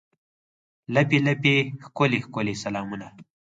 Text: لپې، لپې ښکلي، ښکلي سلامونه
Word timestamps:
لپې، 0.93 1.17
لپې 1.27 1.55
ښکلي، 1.83 2.19
ښکلي 2.25 2.53
سلامونه 2.63 3.07